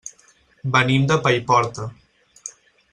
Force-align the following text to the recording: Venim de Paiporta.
Venim 0.77 1.05
de 1.11 1.19
Paiporta. 1.27 1.89